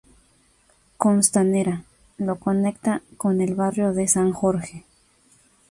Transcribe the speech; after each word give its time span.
Costanera, 0.97 1.83
lo 2.17 2.37
conecta 2.39 3.03
con 3.17 3.39
el 3.39 3.53
barrio 3.53 3.93
de 3.93 4.07
San 4.07 4.31
Jorge. 4.33 4.83